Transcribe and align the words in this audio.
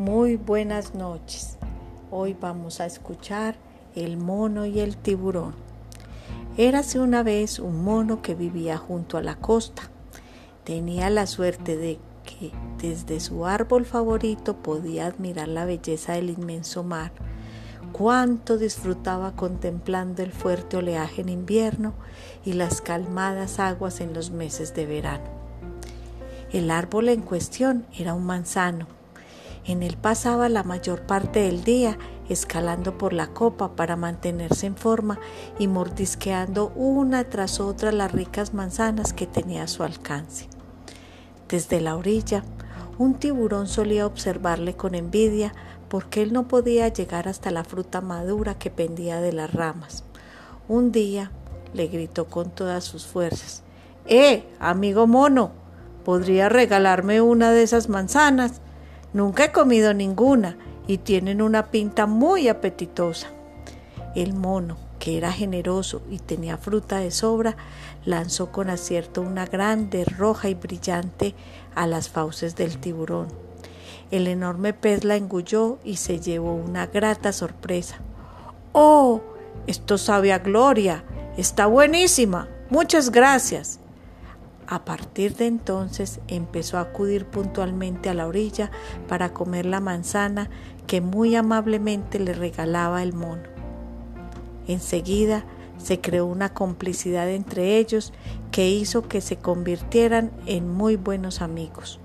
Muy 0.00 0.36
buenas 0.36 0.94
noches. 0.94 1.58
Hoy 2.10 2.34
vamos 2.40 2.80
a 2.80 2.86
escuchar 2.86 3.56
El 3.94 4.16
mono 4.16 4.64
y 4.64 4.80
el 4.80 4.96
tiburón. 4.96 5.54
Érase 6.56 7.00
una 7.00 7.22
vez 7.22 7.58
un 7.58 7.84
mono 7.84 8.22
que 8.22 8.34
vivía 8.34 8.78
junto 8.78 9.18
a 9.18 9.22
la 9.22 9.36
costa. 9.36 9.90
Tenía 10.64 11.10
la 11.10 11.26
suerte 11.26 11.76
de 11.76 11.98
que 12.24 12.50
desde 12.78 13.20
su 13.20 13.44
árbol 13.44 13.84
favorito 13.84 14.56
podía 14.56 15.04
admirar 15.04 15.48
la 15.48 15.66
belleza 15.66 16.14
del 16.14 16.30
inmenso 16.30 16.82
mar. 16.82 17.12
Cuánto 17.92 18.56
disfrutaba 18.56 19.36
contemplando 19.36 20.22
el 20.22 20.32
fuerte 20.32 20.78
oleaje 20.78 21.20
en 21.20 21.28
invierno 21.28 21.92
y 22.42 22.54
las 22.54 22.80
calmadas 22.80 23.60
aguas 23.60 24.00
en 24.00 24.14
los 24.14 24.30
meses 24.30 24.74
de 24.74 24.86
verano. 24.86 25.28
El 26.54 26.70
árbol 26.70 27.10
en 27.10 27.20
cuestión 27.20 27.84
era 27.98 28.14
un 28.14 28.24
manzano 28.24 28.99
en 29.64 29.82
él 29.82 29.96
pasaba 29.96 30.48
la 30.48 30.62
mayor 30.62 31.02
parte 31.02 31.40
del 31.40 31.64
día 31.64 31.98
escalando 32.28 32.96
por 32.96 33.12
la 33.12 33.28
copa 33.28 33.74
para 33.74 33.96
mantenerse 33.96 34.66
en 34.66 34.76
forma 34.76 35.18
y 35.58 35.66
mordisqueando 35.66 36.72
una 36.76 37.24
tras 37.24 37.60
otra 37.60 37.92
las 37.92 38.12
ricas 38.12 38.54
manzanas 38.54 39.12
que 39.12 39.26
tenía 39.26 39.64
a 39.64 39.68
su 39.68 39.82
alcance. 39.82 40.48
Desde 41.48 41.80
la 41.80 41.96
orilla, 41.96 42.44
un 42.98 43.14
tiburón 43.14 43.66
solía 43.66 44.06
observarle 44.06 44.74
con 44.74 44.94
envidia 44.94 45.52
porque 45.88 46.22
él 46.22 46.32
no 46.32 46.46
podía 46.46 46.86
llegar 46.88 47.26
hasta 47.26 47.50
la 47.50 47.64
fruta 47.64 48.00
madura 48.00 48.58
que 48.58 48.70
pendía 48.70 49.20
de 49.20 49.32
las 49.32 49.52
ramas. 49.52 50.04
Un 50.68 50.92
día 50.92 51.32
le 51.74 51.88
gritó 51.88 52.26
con 52.26 52.50
todas 52.50 52.84
sus 52.84 53.06
fuerzas, 53.06 53.64
¡Eh, 54.06 54.44
amigo 54.58 55.06
mono! 55.06 55.52
¿Podría 56.04 56.48
regalarme 56.48 57.20
una 57.20 57.52
de 57.52 57.62
esas 57.62 57.88
manzanas? 57.88 58.60
Nunca 59.12 59.44
he 59.44 59.52
comido 59.52 59.92
ninguna 59.92 60.56
y 60.86 60.98
tienen 60.98 61.42
una 61.42 61.70
pinta 61.70 62.06
muy 62.06 62.48
apetitosa. 62.48 63.28
El 64.14 64.34
mono, 64.34 64.76
que 64.98 65.16
era 65.16 65.32
generoso 65.32 66.02
y 66.10 66.18
tenía 66.18 66.56
fruta 66.56 66.98
de 66.98 67.10
sobra, 67.10 67.56
lanzó 68.04 68.52
con 68.52 68.70
acierto 68.70 69.20
una 69.20 69.46
grande, 69.46 70.04
roja 70.04 70.48
y 70.48 70.54
brillante 70.54 71.34
a 71.74 71.86
las 71.86 72.08
fauces 72.08 72.56
del 72.56 72.78
tiburón. 72.78 73.28
El 74.10 74.26
enorme 74.26 74.72
pez 74.72 75.04
la 75.04 75.16
engulló 75.16 75.78
y 75.84 75.96
se 75.96 76.20
llevó 76.20 76.54
una 76.54 76.86
grata 76.86 77.32
sorpresa. 77.32 77.98
¡Oh! 78.72 79.20
Esto 79.66 79.98
sabe 79.98 80.32
a 80.32 80.38
gloria. 80.38 81.04
Está 81.36 81.66
buenísima. 81.66 82.48
Muchas 82.70 83.10
gracias. 83.10 83.79
A 84.70 84.84
partir 84.84 85.34
de 85.34 85.48
entonces 85.48 86.20
empezó 86.28 86.78
a 86.78 86.82
acudir 86.82 87.26
puntualmente 87.26 88.08
a 88.08 88.14
la 88.14 88.28
orilla 88.28 88.70
para 89.08 89.34
comer 89.34 89.66
la 89.66 89.80
manzana 89.80 90.48
que 90.86 91.00
muy 91.00 91.34
amablemente 91.34 92.20
le 92.20 92.34
regalaba 92.34 93.02
el 93.02 93.12
mono. 93.12 93.42
Enseguida 94.68 95.44
se 95.76 96.00
creó 96.00 96.24
una 96.26 96.54
complicidad 96.54 97.28
entre 97.28 97.78
ellos 97.78 98.12
que 98.52 98.70
hizo 98.70 99.08
que 99.08 99.20
se 99.20 99.38
convirtieran 99.38 100.30
en 100.46 100.68
muy 100.68 100.94
buenos 100.94 101.42
amigos. 101.42 101.98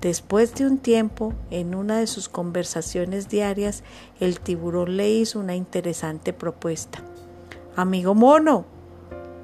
Después 0.00 0.54
de 0.54 0.66
un 0.66 0.78
tiempo, 0.78 1.34
en 1.50 1.74
una 1.74 1.98
de 1.98 2.06
sus 2.06 2.30
conversaciones 2.30 3.28
diarias, 3.28 3.82
el 4.20 4.40
tiburón 4.40 4.96
le 4.96 5.10
hizo 5.10 5.38
una 5.38 5.54
interesante 5.54 6.32
propuesta. 6.32 7.00
Amigo 7.76 8.14
mono, 8.14 8.64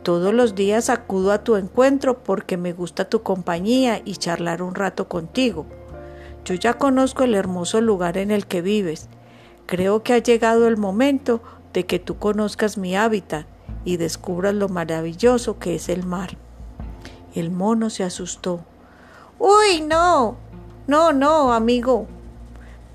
todos 0.02 0.32
los 0.32 0.54
días 0.54 0.90
acudo 0.90 1.32
a 1.32 1.44
tu 1.44 1.56
encuentro 1.56 2.22
porque 2.22 2.56
me 2.56 2.72
gusta 2.72 3.08
tu 3.08 3.22
compañía 3.22 4.00
y 4.04 4.16
charlar 4.16 4.62
un 4.62 4.74
rato 4.74 5.08
contigo. 5.08 5.66
Yo 6.44 6.54
ya 6.54 6.74
conozco 6.74 7.24
el 7.24 7.34
hermoso 7.34 7.80
lugar 7.80 8.16
en 8.16 8.30
el 8.30 8.46
que 8.46 8.62
vives. 8.62 9.08
Creo 9.66 10.02
que 10.02 10.14
ha 10.14 10.18
llegado 10.18 10.66
el 10.66 10.76
momento 10.76 11.42
de 11.72 11.84
que 11.84 11.98
tú 11.98 12.18
conozcas 12.18 12.78
mi 12.78 12.96
hábitat 12.96 13.46
y 13.84 13.98
descubras 13.98 14.54
lo 14.54 14.68
maravilloso 14.68 15.58
que 15.58 15.74
es 15.74 15.88
el 15.88 16.06
mar. 16.06 16.38
El 17.34 17.50
mono 17.50 17.90
se 17.90 18.04
asustó. 18.04 18.60
Uy, 19.38 19.82
no, 19.82 20.36
no, 20.86 21.12
no, 21.12 21.52
amigo. 21.52 22.06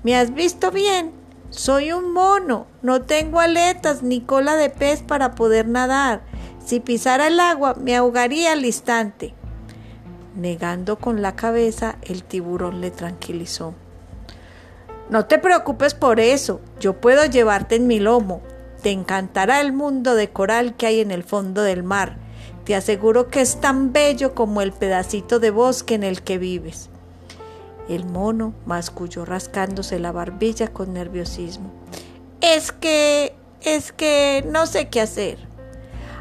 ¿Me 0.02 0.16
has 0.16 0.34
visto 0.34 0.70
bien? 0.70 1.12
Soy 1.50 1.92
un 1.92 2.12
mono, 2.12 2.66
no 2.82 3.02
tengo 3.02 3.38
aletas 3.38 4.02
ni 4.02 4.20
cola 4.20 4.56
de 4.56 4.70
pez 4.70 5.02
para 5.02 5.36
poder 5.36 5.68
nadar 5.68 6.22
si 6.64 6.80
pisara 6.80 7.26
el 7.26 7.40
agua 7.40 7.74
me 7.74 7.94
ahogaría 7.94 8.52
al 8.52 8.64
instante. 8.64 9.34
Negando 10.34 10.98
con 10.98 11.22
la 11.22 11.36
cabeza, 11.36 11.96
el 12.02 12.24
tiburón 12.24 12.80
le 12.80 12.90
tranquilizó. 12.90 13.74
No 15.10 15.26
te 15.26 15.38
preocupes 15.38 15.94
por 15.94 16.18
eso, 16.18 16.60
yo 16.80 17.00
puedo 17.00 17.26
llevarte 17.26 17.76
en 17.76 17.86
mi 17.86 18.00
lomo. 18.00 18.40
Te 18.82 18.90
encantará 18.90 19.60
el 19.60 19.72
mundo 19.72 20.14
de 20.14 20.30
coral 20.30 20.76
que 20.76 20.86
hay 20.86 21.00
en 21.00 21.10
el 21.10 21.22
fondo 21.22 21.62
del 21.62 21.82
mar. 21.82 22.16
Te 22.64 22.74
aseguro 22.74 23.28
que 23.28 23.42
es 23.42 23.60
tan 23.60 23.92
bello 23.92 24.34
como 24.34 24.62
el 24.62 24.72
pedacito 24.72 25.38
de 25.38 25.50
bosque 25.50 25.94
en 25.94 26.02
el 26.02 26.22
que 26.22 26.38
vives. 26.38 26.88
El 27.88 28.06
mono 28.06 28.54
masculló 28.64 29.26
rascándose 29.26 29.98
la 29.98 30.12
barbilla 30.12 30.68
con 30.68 30.94
nerviosismo. 30.94 31.70
Es 32.40 32.72
que, 32.72 33.34
es 33.60 33.92
que 33.92 34.42
no 34.48 34.66
sé 34.66 34.88
qué 34.88 35.02
hacer. 35.02 35.43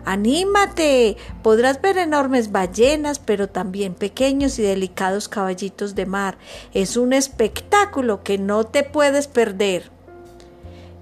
Anímate, 0.06 1.16
podrás 1.42 1.82
ver 1.82 1.98
enormes 1.98 2.52
ballenas, 2.52 3.20
pero 3.20 3.48
también 3.48 3.94
pequeños 3.94 4.60
y 4.60 4.62
delicados 4.62 5.30
caballitos 5.30 5.96
de 5.96 6.06
mar. 6.06 6.38
Es 6.74 6.98
un 6.98 7.14
espectáculo 7.14 8.22
que 8.22 8.38
no 8.38 8.66
te 8.66 8.84
puedes 8.84 9.28
perder. 9.28 9.92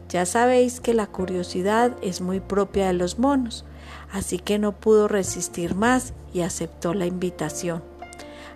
Ya 0.10 0.26
sabéis 0.26 0.80
que 0.80 0.94
la 0.94 1.08
curiosidad 1.08 1.96
es 2.02 2.22
muy 2.22 2.42
propia 2.42 2.88
de 2.88 2.94
los 2.94 3.18
monos, 3.18 3.66
así 4.12 4.38
que 4.38 4.60
no 4.60 4.74
pudo 4.74 5.08
resistir 5.08 5.74
más 5.74 6.14
y 6.34 6.42
aceptó 6.42 6.94
la 6.94 7.06
invitación. 7.06 7.82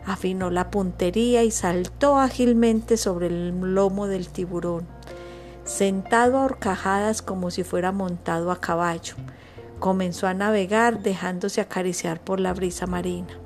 Afinó 0.06 0.52
la 0.52 0.70
puntería 0.70 1.44
y 1.44 1.50
saltó 1.50 2.20
ágilmente 2.20 2.98
sobre 2.98 3.28
el 3.28 3.74
lomo 3.74 4.06
del 4.08 4.28
tiburón, 4.28 4.86
sentado 5.64 6.38
a 6.38 6.44
horcajadas 6.44 7.24
como 7.24 7.50
si 7.50 7.64
fuera 7.64 7.92
montado 7.92 8.52
a 8.52 8.62
caballo. 8.62 9.16
Comenzó 9.80 10.28
a 10.28 10.34
navegar 10.34 11.02
dejándose 11.02 11.62
acariciar 11.62 12.20
por 12.20 12.40
la 12.40 12.54
brisa 12.54 12.88
marina. 12.88 13.40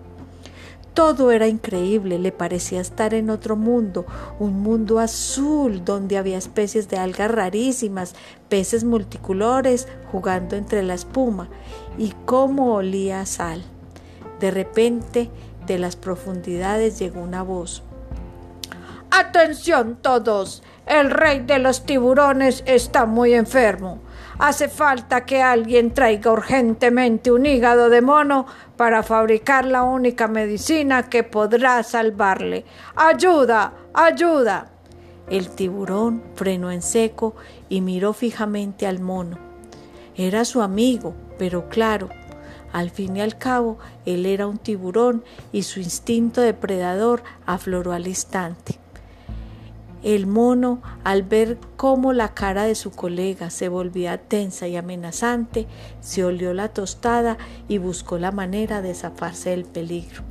Todo 0.94 1.32
era 1.32 1.48
increíble, 1.48 2.20
le 2.20 2.32
parecía 2.32 2.82
estar 2.82 3.14
en 3.14 3.30
otro 3.30 3.56
mundo, 3.56 4.06
un 4.38 4.62
mundo 4.62 5.00
azul 5.00 5.86
donde 5.86 6.18
había 6.18 6.38
especies 6.38 6.90
de 6.90 6.98
algas 6.98 7.32
rarísimas, 7.32 8.16
peces 8.50 8.84
multicolores 8.84 9.88
jugando 10.12 10.56
entre 10.58 10.84
la 10.84 10.96
espuma 10.96 11.48
y 11.98 12.14
cómo 12.26 12.74
olía 12.74 13.22
a 13.22 13.26
sal. 13.26 13.64
De 14.42 14.52
repente, 14.52 15.30
de 15.68 15.80
las 15.80 15.96
profundidades 15.96 17.00
llegó 17.00 17.22
una 17.22 17.44
voz. 17.44 17.84
Atención 19.12 19.98
todos, 20.02 20.64
el 20.86 21.12
rey 21.12 21.42
de 21.42 21.60
los 21.60 21.86
tiburones 21.86 22.64
está 22.66 23.06
muy 23.06 23.36
enfermo. 23.36 24.00
Hace 24.40 24.70
falta 24.70 25.26
que 25.26 25.42
alguien 25.42 25.94
traiga 25.94 26.32
urgentemente 26.32 27.30
un 27.30 27.46
hígado 27.46 27.90
de 27.90 28.02
mono 28.02 28.46
para 28.78 29.04
fabricar 29.04 29.66
la 29.66 29.84
única 29.84 30.30
medicina 30.30 31.10
que 31.10 31.24
podrá 31.26 31.84
salvarle. 31.84 32.64
¡Ayuda! 32.96 33.74
¡Ayuda! 33.94 34.72
El 35.30 35.50
tiburón 35.50 36.24
frenó 36.36 36.72
en 36.72 36.82
seco 36.82 37.36
y 37.68 37.82
miró 37.82 38.14
fijamente 38.14 38.88
al 38.88 39.02
mono. 39.02 39.38
Era 40.16 40.46
su 40.46 40.62
amigo, 40.62 41.14
pero 41.38 41.68
claro, 41.68 42.08
al 42.72 42.92
fin 42.92 43.18
y 43.18 43.22
al 43.22 43.38
cabo, 43.38 43.78
él 44.06 44.26
era 44.26 44.48
un 44.48 44.58
tiburón 44.58 45.22
y 45.52 45.64
su 45.64 45.82
instinto 45.82 46.40
depredador 46.40 47.24
afloró 47.46 47.92
al 47.92 48.08
instante. 48.08 48.80
El 50.04 50.28
mono, 50.28 50.82
al 51.04 51.24
ver 51.24 51.58
cómo 51.76 52.14
la 52.14 52.34
cara 52.34 52.64
de 52.64 52.76
su 52.76 52.92
colega 52.92 53.50
se 53.50 53.68
volvía 53.68 54.18
tensa 54.18 54.68
y 54.68 54.78
amenazante, 54.78 55.68
se 56.00 56.24
olió 56.24 56.54
la 56.54 56.70
tostada 56.70 57.38
y 57.68 57.80
buscó 57.80 58.18
la 58.18 58.32
manera 58.32 58.82
de 58.82 58.96
zafarse 58.96 59.50
del 59.50 59.66
peligro. 59.66 60.24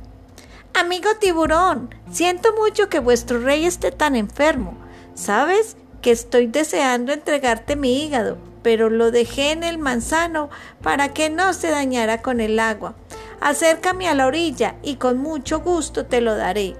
Amigo 0.73 1.09
tiburón, 1.19 1.93
siento 2.11 2.49
mucho 2.55 2.89
que 2.89 2.99
vuestro 2.99 3.39
rey 3.39 3.65
esté 3.65 3.91
tan 3.91 4.15
enfermo. 4.15 4.75
Sabes 5.13 5.77
que 6.01 6.11
estoy 6.11 6.47
deseando 6.47 7.11
entregarte 7.11 7.75
mi 7.75 8.03
hígado, 8.03 8.37
pero 8.63 8.89
lo 8.89 9.11
dejé 9.11 9.51
en 9.51 9.63
el 9.63 9.77
manzano 9.77 10.49
para 10.81 11.09
que 11.09 11.29
no 11.29 11.53
se 11.53 11.69
dañara 11.69 12.21
con 12.21 12.39
el 12.39 12.59
agua. 12.59 12.95
Acércame 13.41 14.07
a 14.07 14.15
la 14.15 14.27
orilla 14.27 14.75
y 14.81 14.95
con 14.95 15.17
mucho 15.17 15.59
gusto 15.59 16.05
te 16.05 16.21
lo 16.21 16.35
daré. 16.35 16.75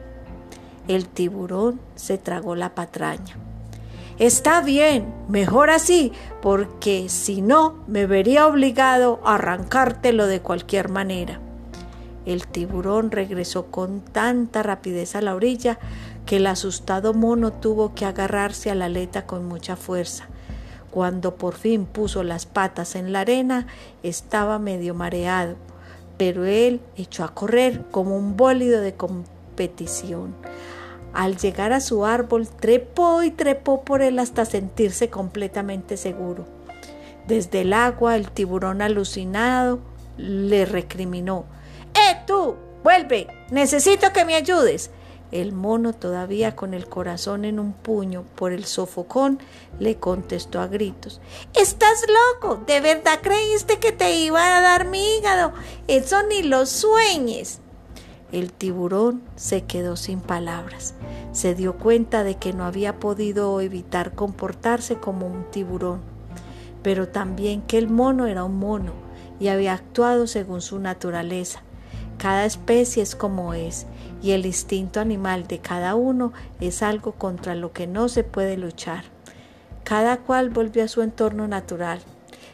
El 0.90 1.08
tiburón 1.08 1.80
se 1.94 2.18
tragó 2.18 2.56
la 2.56 2.74
patraña. 2.74 3.36
Está 4.18 4.62
bien, 4.62 5.14
mejor 5.28 5.70
así, 5.70 6.14
porque 6.42 7.10
si 7.10 7.44
no 7.44 7.76
me 7.86 8.08
vería 8.08 8.48
obligado 8.48 9.20
a 9.24 9.36
arrancártelo 9.36 10.26
de 10.26 10.42
cualquier 10.42 10.90
manera. 10.90 11.40
El 12.26 12.48
tiburón 12.48 13.12
regresó 13.12 13.68
con 13.68 14.02
tanta 14.02 14.64
rapidez 14.64 15.16
a 15.16 15.22
la 15.22 15.36
orilla 15.36 15.78
que 16.26 16.38
el 16.38 16.48
asustado 16.48 17.14
mono 17.14 17.54
tuvo 17.54 17.94
que 17.94 18.06
agarrarse 18.06 18.72
a 18.72 18.76
la 18.76 18.86
aleta 18.86 19.28
con 19.28 19.46
mucha 19.46 19.76
fuerza. 19.76 20.26
Cuando 20.90 21.36
por 21.36 21.54
fin 21.54 21.86
puso 21.86 22.24
las 22.24 22.48
patas 22.48 22.96
en 22.96 23.14
la 23.14 23.20
arena, 23.20 23.68
estaba 24.02 24.58
medio 24.58 24.96
mareado, 24.96 25.56
pero 26.18 26.46
él 26.46 26.82
echó 26.98 27.24
a 27.24 27.36
correr 27.36 27.86
como 27.92 28.18
un 28.18 28.36
bólido 28.36 28.82
de 28.82 28.96
competición. 28.96 30.34
Al 31.14 31.38
llegar 31.38 31.74
a 31.74 31.82
su 31.82 32.06
árbol, 32.06 32.48
trepó 32.48 33.24
y 33.24 33.32
trepó 33.32 33.84
por 33.84 34.02
él 34.02 34.20
hasta 34.20 34.46
sentirse 34.46 35.10
completamente 35.10 35.98
seguro. 35.98 36.46
Desde 37.28 37.62
el 37.62 37.74
agua, 37.74 38.16
el 38.16 38.32
tiburón 38.32 38.82
alucinado 38.82 39.80
le 40.18 40.66
recriminó. 40.66 41.46
¡Eh, 41.94 42.18
tú! 42.26 42.56
¡Vuelve! 42.84 43.28
Necesito 43.52 44.14
que 44.14 44.26
me 44.26 44.36
ayudes. 44.36 44.92
El 45.32 45.54
mono, 45.54 45.94
todavía 45.94 46.56
con 46.56 46.74
el 46.74 46.88
corazón 46.88 47.46
en 47.46 47.60
un 47.60 47.74
puño 47.74 48.26
por 48.36 48.52
el 48.52 48.66
sofocón, 48.66 49.40
le 49.80 49.98
contestó 49.98 50.60
a 50.60 50.68
gritos. 50.68 51.22
Estás 51.54 52.04
loco. 52.34 52.64
¿De 52.66 52.82
verdad 52.82 53.20
creíste 53.22 53.78
que 53.78 53.92
te 53.92 54.16
iba 54.16 54.58
a 54.58 54.62
dar 54.62 54.86
mi 54.86 55.18
hígado? 55.18 55.54
Eso 55.88 56.24
ni 56.24 56.42
lo 56.42 56.66
sueñes. 56.66 57.62
El 58.32 58.52
tiburón 58.54 59.24
se 59.36 59.64
quedó 59.64 59.96
sin 59.96 60.20
palabras. 60.20 60.94
Se 61.32 61.56
dio 61.56 61.78
cuenta 61.78 62.24
de 62.24 62.36
que 62.36 62.54
no 62.54 62.64
había 62.64 63.00
podido 63.00 63.60
evitar 63.60 64.14
comportarse 64.14 64.98
como 64.98 65.26
un 65.26 65.46
tiburón, 65.50 66.02
pero 66.84 67.08
también 67.08 67.64
que 67.64 67.80
el 67.80 67.90
mono 67.90 68.28
era 68.28 68.44
un 68.44 68.58
mono 68.58 68.94
y 69.40 69.48
había 69.48 69.74
actuado 69.74 70.28
según 70.28 70.62
su 70.62 70.80
naturaleza. 70.80 71.64
Cada 72.20 72.46
especie 72.46 73.02
es 73.02 73.16
como 73.16 73.54
es 73.54 73.88
y 74.22 74.32
el 74.32 74.46
instinto 74.46 75.00
animal 75.00 75.48
de 75.48 75.60
cada 75.60 75.96
uno 75.96 76.34
es 76.60 76.84
algo 76.84 77.14
contra 77.14 77.56
lo 77.56 77.72
que 77.72 77.88
no 77.88 78.10
se 78.10 78.24
puede 78.24 78.58
luchar. 78.58 79.06
Cada 79.84 80.18
cual 80.18 80.50
volvió 80.50 80.84
a 80.84 80.88
su 80.88 81.02
entorno 81.02 81.48
natural. 81.48 82.02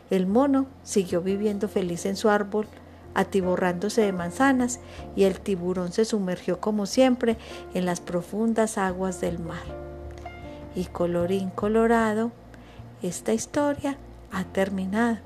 El 0.10 0.28
mono 0.28 0.68
siguió 0.84 1.22
viviendo 1.22 1.68
feliz 1.68 2.06
en 2.06 2.16
su 2.16 2.30
árbol, 2.30 2.68
atiborrándose 3.16 4.02
de 4.02 4.14
manzanas, 4.14 4.80
y 5.16 5.24
el 5.24 5.40
tiburón 5.40 5.92
se 5.92 6.06
sumergió 6.06 6.60
como 6.60 6.86
siempre 6.86 7.38
en 7.74 7.86
las 7.86 8.02
profundas 8.02 8.78
aguas 8.78 9.20
del 9.22 9.40
mar. 9.40 9.64
Y 10.76 10.86
colorín 10.86 11.50
colorado, 11.50 12.32
esta 13.02 13.34
historia 13.34 13.98
ha 14.32 14.44
terminado. 14.44 15.18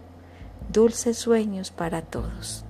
Dulces 0.72 1.18
sueños 1.18 1.72
para 1.72 2.04
todos. 2.04 2.64